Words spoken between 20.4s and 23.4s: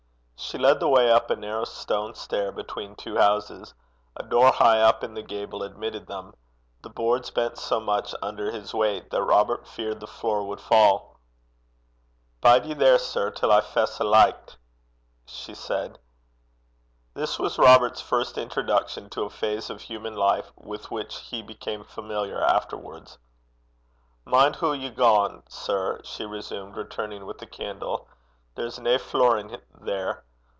with which he became familiar afterwards.